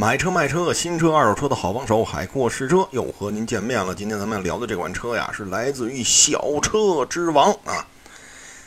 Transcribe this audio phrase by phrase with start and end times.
[0.00, 3.92] 买车卖车，新车二手车的好帮手，海阔试车又和您见面了。
[3.92, 7.84] 今天咱们聊的这款车呀，是来自于小车之王啊。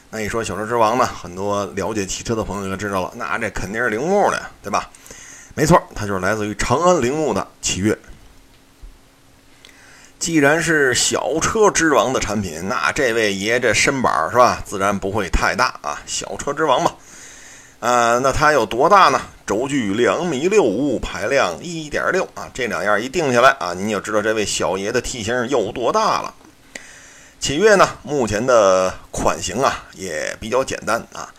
[0.10, 4.90] 那一说小车之王呢，很多了解汽车的朋友就知道了，那这肯定是铃木的，对吧？
[5.54, 7.98] 没错，它就是来自于长安铃木的启悦。
[10.20, 16.02] 既然是小车之王的产品，那这位爷这身板是吧，自然不会太大啊。
[16.06, 16.92] 小车之王嘛。
[17.82, 19.20] 呃，那它有多大呢？
[19.44, 26.32] 轴距两米六五，排量一点六啊，这两样一定下来啊，您就知道这位小爷的体型有多大了。
[27.40, 31.34] 启悦呢，目前的款型啊也比较简单啊，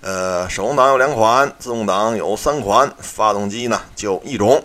[0.00, 4.64] 呃，手动挡有两款，自动挡有三款，发动机呢就一种。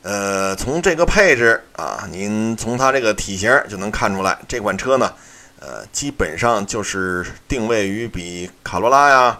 [0.00, 5.12] 呃，从这个配置啊，您从它这个体型就能看出来，这款车呢，
[5.60, 9.38] 呃，基本上就是定位于比卡罗拉呀。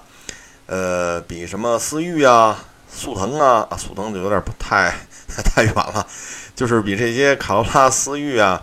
[0.67, 4.95] 呃，比什么思域啊、速腾啊啊，速腾就有点不太
[5.45, 6.07] 太远了，
[6.55, 8.63] 就是比这些卡罗拉、思域啊，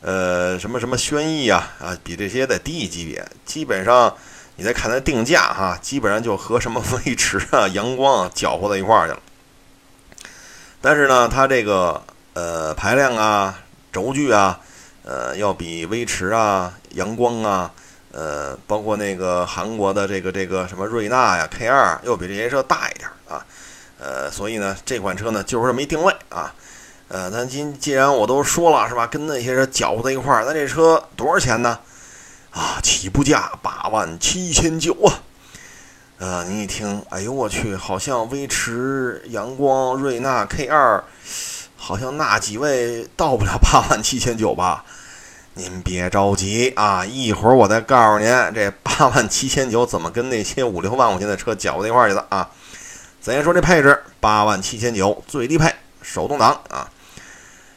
[0.00, 3.26] 呃，什么什么轩逸啊啊，比这些得低一级别。
[3.44, 4.14] 基本上
[4.56, 9.20] 你再看它定价哈，基本上就和什么威驰啊、 阳光搅和在一块儿去了。
[10.80, 12.02] 但是呢，它这个
[12.34, 13.58] 呃排量啊、
[13.92, 14.60] 轴距啊，
[15.02, 17.72] 呃，要比威驰啊、阳光啊。
[18.16, 23.44] 呃，包括那个韩国的这个这个什么瑞纳呀，K 二又比这些车大一点啊，
[23.98, 26.54] 呃，所以呢，这款车呢就是这么一定位啊，
[27.08, 31.80] 呃，那今既然我都说了是吧，跟那些车搅和在一块儿，那这车多少钱呢？
[32.52, 35.10] 啊，起步价八万七千九啊，
[36.18, 41.02] 呃，你一听，哎呦我去，好像威驰、阳光、瑞纳 K 二，
[41.76, 44.84] 好像那几位到不了八万七千九吧？
[45.56, 52.50] 您别着急啊，一会儿我再告诉您这八万七千九怎么跟那些五六万块钱的车搅和一块儿去的啊。
[53.20, 56.90] 咱先说这配置，八万七千九最低配，手动挡啊，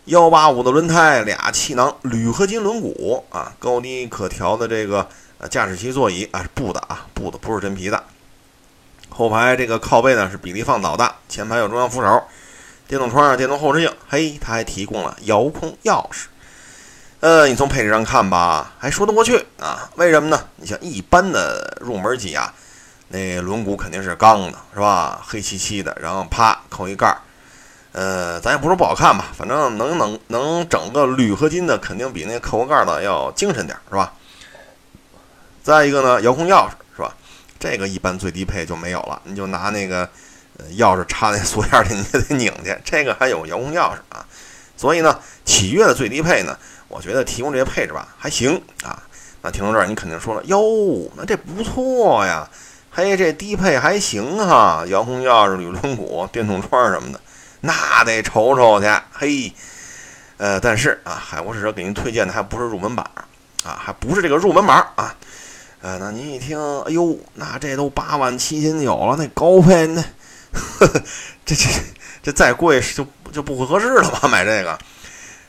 [0.05, 5.07] 幺八五的轮胎，俩气囊，铝合金轮毂啊，高低可调的这个
[5.47, 8.03] 驾驶席座椅啊，是布的啊，布的不是真皮的。
[9.09, 12.23] 后排这个靠背呢是比例放倒的，前排有中央扶手，
[12.87, 16.25] 电动窗、电动后视镜，嘿，它还提供了遥控钥匙。
[17.19, 19.89] 呃，你从配置上看吧，还说得过去啊？
[19.95, 20.39] 为什么呢？
[20.57, 22.53] 你像一般的入门级啊，
[23.07, 25.19] 那轮毂肯定是钢的，是吧？
[25.27, 27.17] 黑漆漆的，然后啪扣一盖儿，
[27.93, 34.13] 呃，咱也不说不好看吧，反正能能能整个铝合金的，肯定比那扣个盖的要精神点儿，是吧？
[35.63, 37.15] 再一个呢，遥控钥匙是吧？
[37.57, 40.07] 这个一般最低配就没有了，你就拿那个
[40.59, 44.23] 呃钥匙插那锁链里，你也得拧去，这个还有遥控钥匙啊。
[44.75, 46.55] 所以呢，启悦的最低配呢。
[46.87, 49.03] 我觉得提供这些配置吧还行啊。
[49.41, 50.59] 那听到这儿，你肯定说了哟，
[51.15, 52.49] 那这不错呀。
[52.89, 57.21] 嘿，这低配还行哈，遥控钥匙、铝轮毂、电动窗什么的，
[57.61, 58.87] 那得瞅瞅去。
[59.13, 59.53] 嘿，
[60.37, 63.05] 呃，但是啊，海沃试车给您推荐的还不是入门版
[63.63, 65.13] 啊，还不是这个入门版啊。
[65.81, 70.03] 呃，那您一听，哎呦，那这都八万七千九了，那高配那，
[71.45, 71.69] 这这
[72.23, 74.27] 这再贵就就不合适了吧？
[74.27, 74.77] 买这个。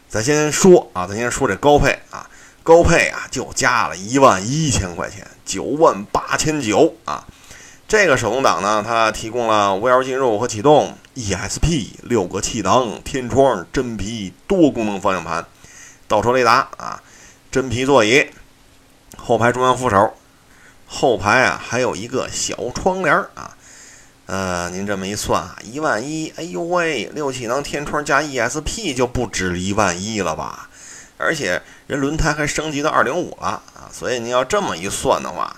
[0.08, 2.28] 咱先说啊，咱先说这高配啊，
[2.62, 7.26] 高配啊就加了一万一千块钱，九万八千九啊。
[7.86, 15.44] 这个手动挡呢，它提供了无钥匙进入和启动，ESP 六个气囊，天窗，真皮多功能方向盘，
[16.06, 17.02] 倒车雷达啊，
[17.50, 18.30] 真皮座椅，
[19.16, 20.14] 后排中央扶手，
[20.86, 23.56] 后排啊还有一个小窗帘啊。
[24.28, 30.68] 呃，您这么一算啊，一万一，哎呦喂，六气囊天窗加 ESP 就不止一万一了吧？
[31.16, 35.56] 而且人轮胎还升级到二零五了啊，所以您要这么一算的话，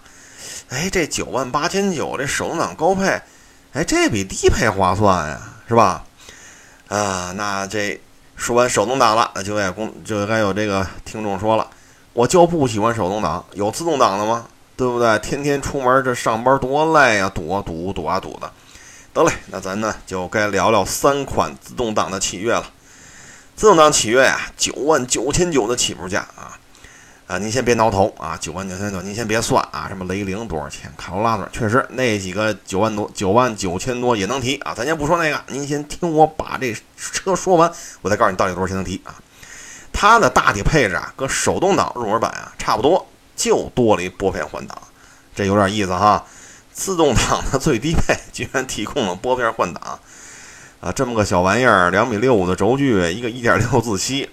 [0.69, 3.21] 哎，这九万八千九这手动挡高配，
[3.73, 6.05] 哎，这比低配划算呀，是吧？
[6.87, 8.01] 啊，那这
[8.37, 11.69] 说完手动挡了，那就该公就该有这个听众说了，
[12.13, 14.47] 我就不喜欢手动挡，有自动挡的吗？
[14.77, 15.19] 对不对？
[15.19, 18.51] 天天出门这上班多累呀，堵啊堵堵啊堵的。
[19.13, 22.65] 得嘞，那咱呢就该聊聊三款自动挡的启悦了。
[23.57, 26.57] 自动挡启悦呀，九万九千九的起步价啊
[27.27, 27.39] 啊！
[27.39, 34.73] 您先别挠头啊，九万九千九，您先别算啊，什么雷凌多少钱，卡罗拉多少，确实那几个九万多、九万九千多也能提啊。
[34.75, 37.71] 咱先不说那个，您先听我把这车说完，
[38.03, 39.15] 我再告诉你到底多少钱能提啊。
[39.93, 43.07] 它的大体配置啊，跟手动挡入门版啊差不多。
[43.37, 44.77] 就多了一拨片换挡，
[45.35, 46.23] 这有点意思哈。
[46.81, 50.01] 自动挡的最低配居然提供了拨片换挡
[50.81, 54.31] 啊，这么个小玩意儿，两米六五的轴距，一个一点六自吸，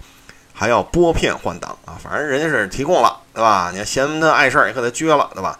[0.53, 1.99] 还要拨片换挡啊。
[2.01, 3.69] 反正人家是提供了，对吧？
[3.73, 5.59] 你要嫌它碍事儿，也给它撅了，对吧？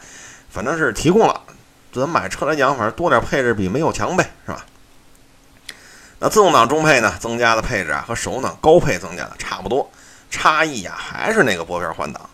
[0.50, 1.42] 反正是提供了。
[1.92, 4.66] 咱买车来讲，反正多点配置比没有强呗，是吧？
[6.20, 9.92] 那自动挡中配呢，增加的配置啊和手动挡高配增加的差不多，
[10.30, 12.30] 差异啊还是那个拨片换挡。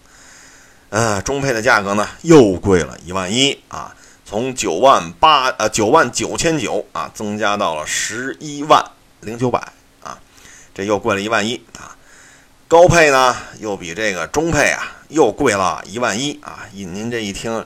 [0.89, 3.91] 呃，中配的价格呢又贵了一万一啊，
[4.33, 8.83] 从九万八呃九万九千九啊增加到了十一万
[9.19, 9.59] 零九百
[10.01, 10.17] 啊，
[10.73, 11.95] 这又贵了一万一啊。
[12.67, 16.65] 高配呢又比这个中配啊又贵了一万一啊。
[16.71, 17.63] 您这一听，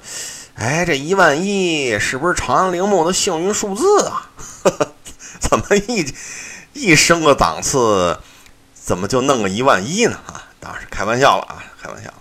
[0.56, 4.30] 哎，这一万一是不是长安铃木的幸运数字啊？
[5.40, 6.14] 怎么一
[6.74, 8.20] 一升个档次，
[8.74, 10.20] 怎么就弄个一万一呢？
[10.28, 12.14] 啊，当然是开玩笑了啊，开玩笑。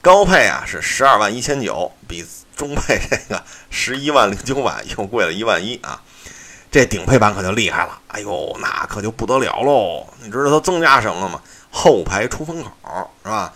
[0.00, 2.24] 高配啊是十二万一千九，比
[2.60, 5.98] 中配这个十一万零九百又贵了一万一啊。
[6.70, 10.06] 这顶配版可就厉害了，哎呦，那可就不得了喽！
[10.22, 11.40] 你知道它增加什么了吗？
[11.70, 12.70] 后排出风口
[13.24, 13.50] 是吧？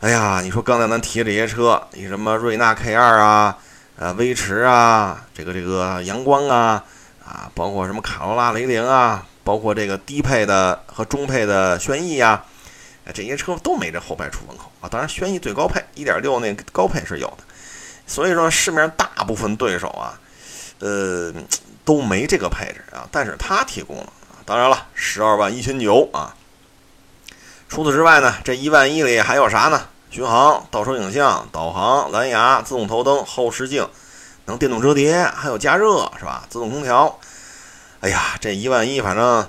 [0.00, 3.56] 哎呀，你说刚才咱提这些车，你什么瑞纳 K 二啊，
[3.96, 6.84] 呃，威驰啊，这个这个阳光啊。
[7.24, 12.42] 啊，包括什么卡罗拉雷凌啊，包括这个低配的和中配的轩逸呀，
[13.12, 14.88] 这些车都没这后排出风口啊。
[14.88, 17.44] 当然，轩逸最高配1.6那高配是有的，
[18.08, 20.18] 所以说市面上大部分对手啊，
[20.80, 21.32] 呃，
[21.84, 23.06] 都没这个配置啊。
[23.12, 24.12] 但是它提供了。
[24.44, 26.34] 当然了，十二万一千九啊。
[27.68, 29.82] 除此之外呢，这一万一里还有啥呢？
[30.10, 33.86] 巡航、倒车影像、导航、蓝牙、自动头灯、后视镜。
[34.46, 36.42] 能电动折叠，还有加热，是吧？
[36.48, 37.18] 自动空调。
[38.00, 39.46] 哎呀，这一万一，反正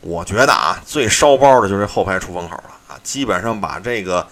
[0.00, 2.96] 我觉得啊，最烧包的就是后排出风口了啊！
[3.02, 4.26] 基本上把这个，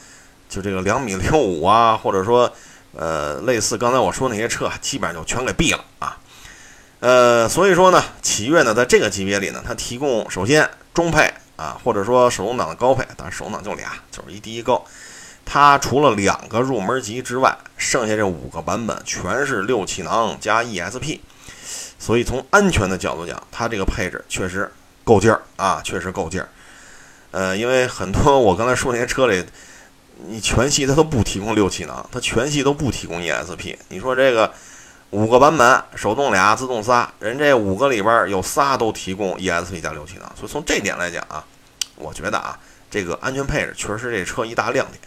[0.49, 2.51] 就这个两米六五啊，或者说
[2.97, 6.19] 呃类似刚才我说那些车，基本上就全给毙了啊。
[7.01, 14.85] 呃，所以说呢，启悦呢在这个级别里呢，它提供首先中配啊，或者说手动挡的高配，当然手动挡就俩，就是一低一高。
[15.45, 21.21] 它除了两个入门级之外，剩下这五个版本全是六气囊加 ESP，
[21.99, 24.73] 所以从安全的角度讲，它这个配置确实
[25.05, 26.49] 够劲儿啊，确实够劲儿。
[27.31, 29.45] 呃，因为很多我刚才说那些车里，
[30.29, 33.77] 你全系它都不提供六气囊，它全系都不提供 ESP。
[33.89, 34.53] 你说这个
[35.11, 41.45] 五个版本，手动俩，自动仨，人这五个里边有仨都提供 ESP 加六气囊，所以从这点来讲啊，
[41.97, 42.59] 我觉得啊，
[42.91, 44.99] 这个安全配置确实是这车一大亮点。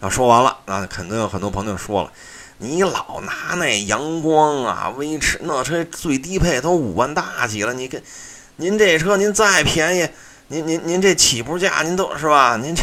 [0.00, 2.12] 那说完了，那肯定有很多朋友说了，
[2.58, 8.02] 你老拿那阳光啊、威驰那车最低配都五万大几了，你跟
[8.56, 10.08] 您这车您再便宜，
[10.48, 12.56] 您您您这起步价您都是吧？
[12.58, 12.82] 您这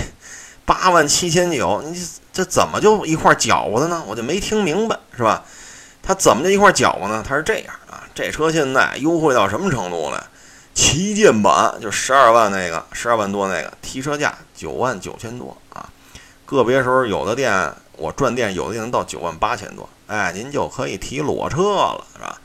[0.65, 4.03] 八万七千九，你这怎么就一块搅和的呢？
[4.07, 5.43] 我就没听明白，是吧？
[6.01, 7.23] 他怎么就一块搅和呢？
[7.27, 10.29] 他是这样啊，这车现在优惠到什么程度了？
[10.73, 15.87] 旗舰版就十二万那个，十二万多那个，提车价九万九千多啊。
[16.45, 22.39] 个别时候有的店我转店，有的店能到九万八千多，哎，您就可以提裸车了，是吧？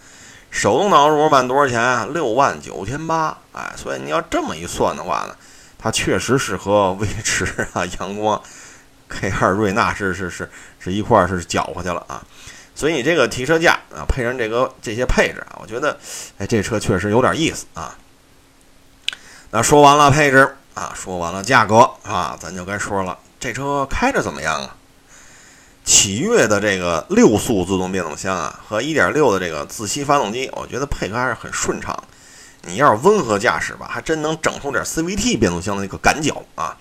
[0.50, 2.12] 手动挡入门版多少钱？
[2.12, 5.34] 六万九千八，哎，所以你要这么一算的话呢，
[5.78, 8.42] 它确实是和威驰啊、阳光、
[9.08, 12.22] K2、瑞纳是是是是一块儿是搅和去了啊。
[12.74, 15.98] 所以你这个提车价啊，配上这个这些配置啊，我觉得，
[16.38, 17.96] 哎，这车确实有点意思啊。
[19.50, 23.18] 那说完了配置啊，说完了价格啊，咱就该说了。
[23.40, 24.76] 这车开着怎么样啊？
[25.84, 31.96] 启悦的这个六速自动变速箱啊，和1.6的这个自吸发动机，我觉得配合还是很顺畅。
[32.68, 36.76] 你要是温和驾驶吧，还真能整出点 CVT 变速箱的那个感脚啊。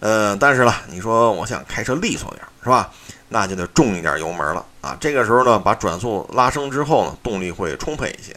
[0.00, 2.90] 呃，但是呢，你说我想开车利索点，是吧？
[3.28, 4.96] 那就得重一点油门了啊。
[4.98, 8.34] 这个时候呢，把转速拉升之后呢，动力会充沛一些。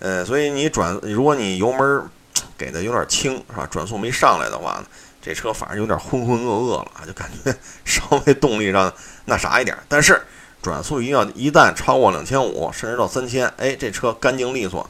[0.00, 2.04] 呃，所以你转，如果你油门
[2.58, 3.66] 给的有点轻，是吧？
[3.70, 4.84] 转速没上来的话呢？
[5.22, 8.92] 这车反而有点浑浑噩噩了啊，就感觉 稍微动力上
[9.26, 10.20] 那啥一点，但是
[10.62, 14.88] 转速一定要一旦超过两千五，甚至到三千，哎，这车干净利索，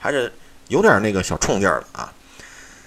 [0.00, 0.32] 还是
[0.70, 2.12] 有点那个小冲劲儿了啊。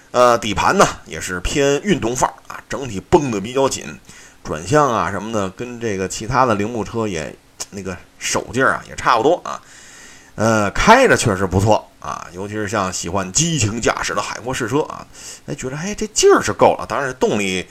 [0.10, 4.00] 呃，底盘呢也是偏运动范儿啊，整体绷得比较紧，
[4.44, 7.36] 转向啊什么的跟这个其他的铃木车也
[7.72, 9.62] 那个手劲儿啊也差不多啊。
[10.36, 15.06] 呃，开着确实不错啊，尤其是像喜欢激情驾驶的海阔试车啊，
[15.46, 17.68] 哎，觉得哎这劲儿是够了，当然动力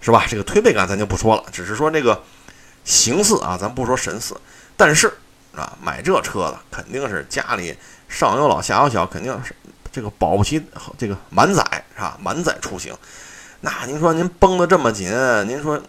[0.00, 0.24] 是吧？
[0.28, 2.22] 这个推背感咱就不说了，只是说这个
[2.84, 4.36] 形似啊，咱不说神似，
[4.76, 5.12] 但是
[5.54, 7.76] 啊，买这车的肯定是家里
[8.08, 9.54] 上有老下有小，肯定是
[9.92, 10.64] 这个保不齐
[10.98, 11.62] 这个满载
[11.94, 12.18] 是吧？
[12.20, 12.96] 满载出行，
[13.60, 15.10] 那您说您绷得这么紧，
[15.46, 15.80] 您说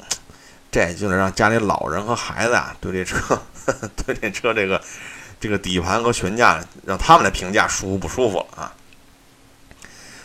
[0.71, 3.41] 这就得让家里老人和孩子啊对这车
[4.05, 4.81] 对这车这个。
[5.39, 8.74] 这个底盘和悬架让他们来评价舒服不舒服啊？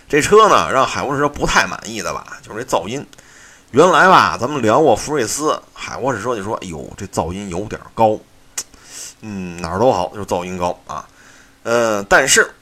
[0.08, 3.06] 这车呢，让海沃士车不太满意的吧，就是这噪音。
[3.72, 8.18] 原来吧，咱们聊过福睿斯，海沃士车就说：“哎呦，这噪音有点高。”
[9.20, 11.06] 嗯，哪儿都好，就是噪音高啊。
[11.64, 12.52] 呃，但是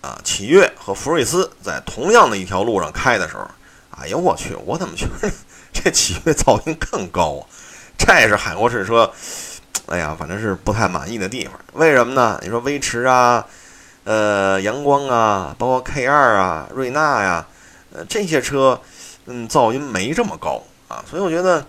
[0.00, 3.46] 啊，启悦和福睿斯在同样的一条路上开的时候，
[3.90, 5.30] 哎呦我去，我怎么觉得
[5.72, 7.46] 这启悦噪音更高啊？
[7.98, 9.12] 这是海阔试车，
[9.86, 11.52] 哎呀，反正是不太满意的地方。
[11.74, 12.40] 为什么呢？
[12.42, 13.46] 你说威驰啊，
[14.04, 17.46] 呃，阳光啊，包括 K2 啊，瑞纳呀，
[17.92, 18.80] 呃，这些车，
[19.26, 21.04] 嗯，噪音没这么高啊。
[21.08, 21.64] 所以我觉得，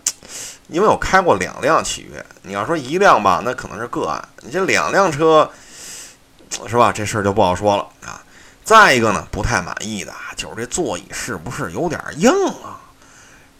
[0.67, 4.25] 因为我开过两辆启悦，你要说一辆吧，那可能是个案。
[4.39, 5.47] 你这两辆车。
[6.67, 6.91] 是吧？
[6.91, 8.21] 这事儿就不好说了啊。
[8.63, 12.31] 再一个呢，不太满意的就是这座椅是不是有点硬
[12.63, 12.79] 啊？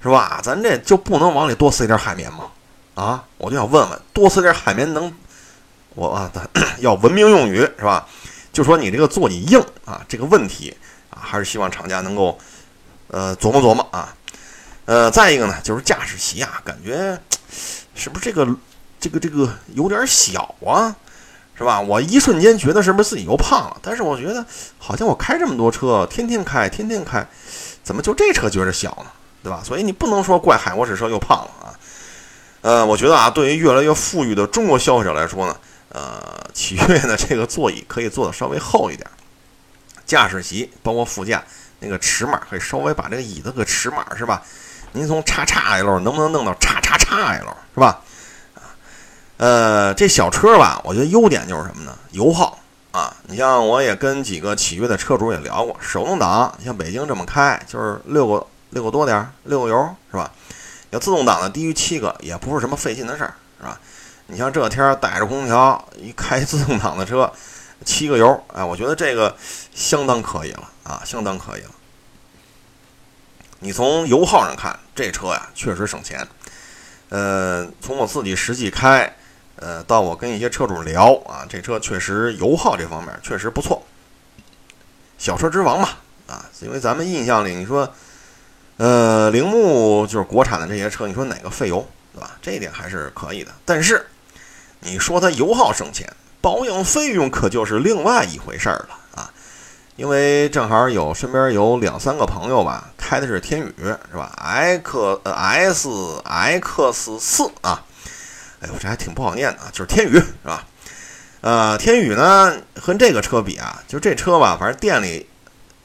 [0.02, 0.40] 是吧？
[0.44, 2.46] 咱这就不能往里多塞点海绵吗？
[2.96, 5.14] 啊，我就想问问，多塞点海绵能？
[5.96, 6.32] 我啊，
[6.80, 8.08] 要文明用语是吧？
[8.54, 10.76] 就说你这个座椅硬啊，这个问题
[11.10, 12.38] 啊，还是希望厂家能够
[13.08, 14.16] 呃琢磨琢磨啊。
[14.86, 17.20] 呃，再一个呢，就是驾驶席啊，感觉
[17.96, 18.48] 是不是这个
[19.00, 20.96] 这个这个有点小啊？
[21.56, 21.80] 是吧？
[21.80, 23.78] 我一瞬间觉得是不是自己又胖了？
[23.82, 24.44] 但是我觉得
[24.80, 27.28] 好像我开这么多车，天天开，天天开，
[27.84, 29.12] 怎么就这车觉着小呢？
[29.44, 29.62] 对吧？
[29.64, 31.74] 所以你不能说怪海沃士车又胖了啊。
[32.62, 35.56] 呃，我觉得啊，对于越来越富裕的中国消费者来说呢，
[35.90, 36.22] 呃，
[36.54, 39.08] 启悦的这个座椅可以做的稍微厚一点，
[40.06, 41.44] 驾驶席包括副驾
[41.80, 44.44] 那个尺码可以稍微把这个椅子个尺码是吧？
[44.94, 48.02] 您从叉叉 L 能不能弄到叉叉叉 L 是吧？
[49.42, 51.98] 呃，这小车吧，我觉得优点就是什么呢？
[52.12, 52.60] 油耗
[52.92, 53.12] 啊！
[53.24, 60.32] 你像我也跟几个启悦的车主也聊过，手动挡，像北京这么开，就是六个六个多点儿，六个油是吧？
[60.92, 63.80] 要自动挡的低于七个，也不是什么费劲的事儿，是吧？
[64.28, 67.34] 你像这天带着空调一开自动挡的车，
[67.84, 69.36] 七个油，哎，我觉得这个
[69.74, 71.72] 相当可以了啊，相当可以了。
[73.62, 76.28] 你从油耗上看，这车呀确实省钱。
[77.10, 79.12] 呃，从我自己实际开。
[79.62, 83.84] 呃，到我跟一些车主聊啊，这车确实油耗这方面确实不错，
[85.20, 85.90] 小车之王嘛
[86.26, 87.94] 啊，因为咱们印象里你说，
[88.78, 92.32] 呃，铃木就是国产的这些车，你说哪个费油对吧？
[92.42, 93.52] 这一点还是可以的。
[93.64, 94.04] 但是
[94.80, 99.32] 你说它油耗省钱，保养费用可就是另外一回事儿了啊。
[99.96, 105.90] 因为正好有身边有两三个朋友吧，开的是天宇是吧？X S
[106.24, 107.86] X 四啊。
[108.62, 110.64] 哎我，这还挺不好念的啊，就是天宇是吧？
[111.42, 115.28] 呃，天宇呢和这个车比啊，就这车吧，反正店里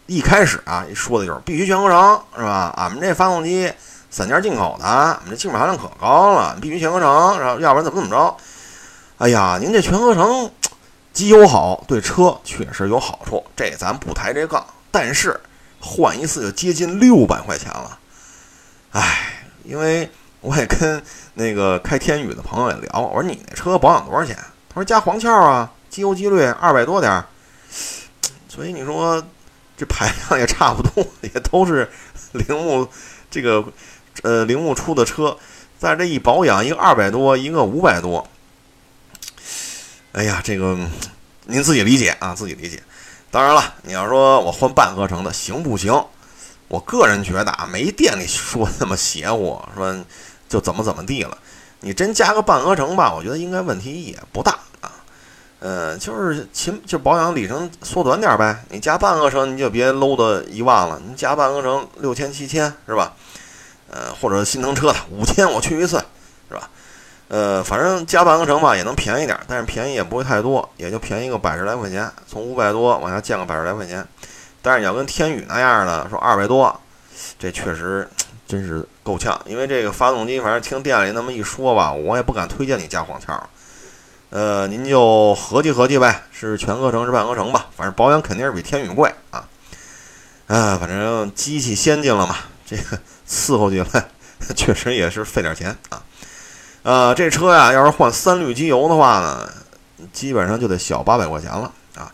[0.04, 2.75] 一开始啊说的就是必须全合成是吧？
[2.76, 3.73] 俺们这发动机
[4.11, 8.37] 三件进口的，俺们这气门含量可高了，必须全合成，然后要不然怎么怎么着？
[9.16, 10.50] 哎呀，您这全合成
[11.14, 14.62] 机油好，对车确实有好处，这咱不抬这杠。
[14.90, 15.40] 但是
[15.80, 17.99] 换一次就接近六百块钱了，
[18.92, 20.11] 哎，因为。
[20.47, 21.03] 我也跟
[21.35, 24.37] 那个开天宇的朋友也聊，我说你那车保养多少钱？
[24.69, 27.26] 他说加黄壳啊，机油机滤二百多点儿。
[28.49, 29.21] 所以你说
[29.76, 31.91] 这排量也差不多，也都是
[32.31, 32.88] 铃木
[33.29, 33.65] 这个
[34.23, 35.37] 呃铃木出的车，
[35.81, 38.25] 在这一保养，一个二百多，一个五百多。
[40.12, 40.79] 哎呀，这个
[41.47, 42.81] 您自己理解啊，自己理解。
[43.33, 46.07] 当然了，你要说我换半合成的行不行？
[46.69, 50.05] 我个人觉得啊，没店里说那么邪乎，说。
[50.49, 51.37] 就怎么怎么地了，
[51.81, 54.93] 你真加个半合成吧，我觉得应该问题也不大啊。
[55.59, 58.65] 呃，就是勤就保养里程缩短点呗。
[58.69, 63.15] 你加半合成你就别搂到一万了，你加半合成六千七千是吧？
[63.91, 65.97] 呃，或者心疼车的五千我去一次
[66.49, 66.69] 是吧？
[67.29, 74.07] 呃，反正加半合成吧也能便宜点，但是便宜也不会太多，也就便宜个百十来块钱，从五百多往下降个百十来块钱。
[74.61, 76.79] 但是你要跟天宇那样的说二百多，
[77.38, 78.09] 这确实。
[78.47, 83.43] 真是够呛，因为这个发动机，反正听店里那么一说吧，我也不敢推荐你加黄壳。
[84.31, 87.67] 呃，您就合计合计呗，是全合成是半合成吧？
[87.76, 89.49] 反正保养肯定是比天宇贵啊。
[90.47, 92.99] 啊，反正机器先进了嘛，这个
[93.29, 94.09] 伺候起来
[94.55, 96.03] 确实也是费点钱啊。
[96.83, 99.49] 呃，这车呀，要是换三滤机油的话呢，
[100.12, 102.12] 基本上就得小八百块钱了啊。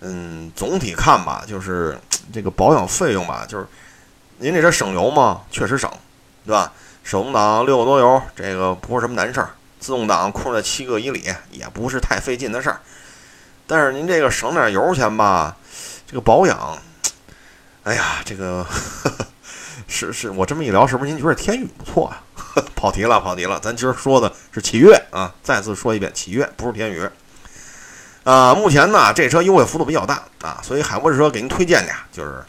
[0.00, 1.96] 嗯，总体看吧，就是
[2.32, 3.66] 这个保养费用吧，就是。
[4.42, 5.42] 您这车省油吗？
[5.50, 5.90] 确实省，
[6.46, 6.72] 对吧？
[7.04, 9.50] 手动挡六个多油，这个不是什么难事儿。
[9.78, 12.80] 自动挡控制在七个以里，也不是太费劲的事儿。
[13.66, 15.54] 但是您这个省点油钱吧，
[16.06, 16.78] 这个保养，
[17.82, 18.66] 哎呀，这个
[19.86, 22.22] 是是我这么一聊，是不是您觉得天宇不错啊？
[22.74, 23.60] 跑题了，跑题了。
[23.60, 27.06] 咱今儿说的是启悦啊，再次说一遍，启悦不是天宇。
[28.24, 32.42] 啊，目前呢，这车优惠幅度比较大啊，所以海博士车给您推荐的呀，就是。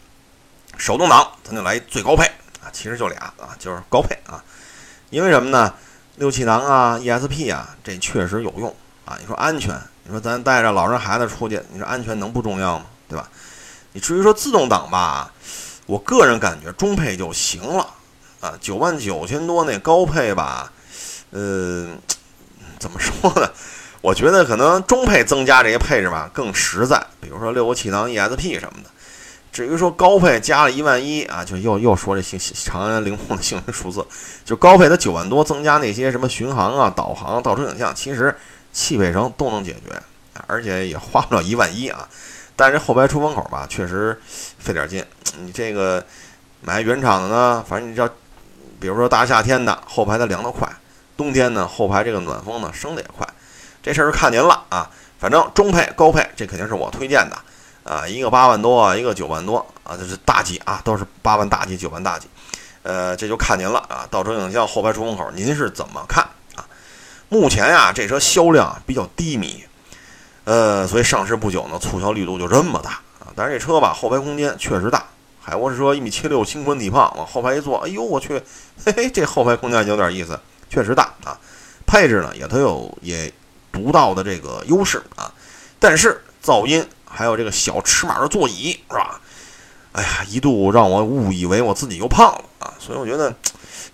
[0.76, 2.24] 手动挡，咱就来最高配
[2.62, 4.42] 啊，其实就俩啊，就是高配啊。
[5.10, 5.74] 因为什么呢？
[6.16, 8.74] 六气囊啊，ESP 啊，这确实有用
[9.04, 9.16] 啊。
[9.20, 9.74] 你说安全，
[10.04, 12.86] 你说咱带着老人孩子出去，你说安全能不重要吗？
[13.08, 13.28] 对吧？
[13.92, 15.32] 你至于说自动挡吧，
[15.86, 17.86] 我个人感觉中配就行了
[18.40, 20.72] 啊，九万九千多那高配吧，
[21.30, 21.88] 呃，
[22.78, 23.50] 怎么说呢？
[24.00, 28.90] 我觉得可能中配增加这些配置吧更实在，比如说六个气囊 ESP 什么的。
[29.52, 34.02] 至于说高配加了一万一啊，就又又说这幸长安铃木的幸运数字，
[34.46, 38.34] 就高配的九万多增加那些什么巡航啊、导航、倒车影像，其实
[38.72, 40.02] 汽配城都能解决，
[40.46, 42.08] 而且也花不了一万一啊。
[42.56, 44.18] 但是后排出风口吧，确实
[44.58, 45.04] 费点劲。
[45.40, 46.02] 你这个
[46.62, 48.08] 买原厂的呢，反正你知道，
[48.80, 50.66] 比如说大夏天的后排它凉得快，
[51.14, 53.28] 冬天呢后排这个暖风呢升得也快。
[53.82, 57.36] 这事儿看您了啊，反正中配、高配这肯定是我推荐的。
[57.84, 62.28] 啊，一个八万多，一个九万多啊，这是大几啊，都是八万大几、九万大几
[62.84, 64.06] 呃，这就看您了啊。
[64.10, 66.22] 倒车影像、后排出风口，您是怎么看
[66.54, 66.66] 啊？
[67.28, 69.64] 目前呀，这车销量比较低迷，
[70.44, 73.32] 呃，所以上市不久呢，促销力度就这么大啊。
[73.34, 75.04] 但是这车吧，后排空间确实大，
[75.40, 78.40] 海沃士车一米七六，轻宽体胖，往后排一坐，哎呦我去，
[78.84, 81.38] 嘿嘿，这后排空间有点意思，确实大啊。
[81.86, 83.32] 配置呢也都有也
[83.72, 85.32] 独到的这个优势啊，
[85.80, 86.86] 但是噪音。
[87.12, 89.20] 还有这个小尺码的座椅是吧？
[89.92, 92.72] 哎呀，一度让我误以为我自己又胖了啊！
[92.78, 93.30] 所以我觉得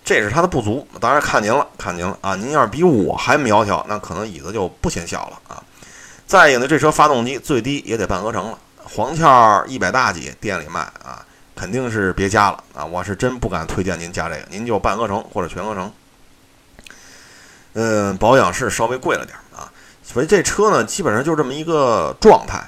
[0.01, 0.87] 这是它的不足。
[1.01, 2.35] 当然看您了，看您了啊！
[2.35, 5.61] 您要是比我还苗条，那可能椅子就不显小了啊。
[6.25, 12.85] 再有呢，这车发动机最低也得半合成了，黄壳一百大几店里卖啊，肯定是别加了啊！
[12.85, 15.91] 我是真不敢推荐您加这个，您就半合成或者全合成。
[17.73, 19.69] 嗯，保养是稍微贵了点啊，
[20.01, 22.63] 所以这车呢，基本上就这么一个状态。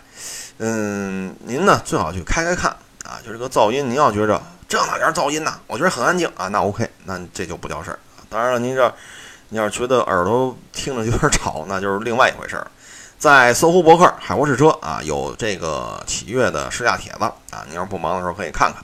[0.64, 2.70] 嗯，您呢最好去开开看
[3.04, 5.52] 啊，就这个噪音，您要觉着这哪点噪音呢？
[5.66, 7.98] 我觉得很安静啊，那 OK，那这就不叫事儿
[8.30, 8.94] 当然了，您这
[9.50, 12.68] 你要是觉得耳朵听着有点吵，那就是另外一回事儿。
[13.18, 18.84] 在搜狐博客海阔试车啊，有这个启悦的试驾帖子啊，您要是不忙的时候可以看看。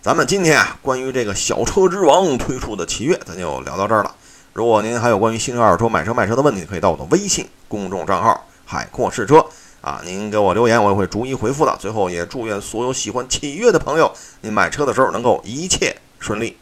[0.00, 4.12] 咱们今天啊，关于这个小车之王推出的启悦，咱就聊到这儿了。
[4.52, 9.46] 如果您还有关于新车、二手车、买车卖车的问题，可以到我的微信公众账号海阔试车。
[9.82, 11.76] 啊，您给我留言，我也会逐一回复的。
[11.78, 16.56] 最后，也祝愿所有喜欢启悦的朋友，您买车的时候能够一切顺利。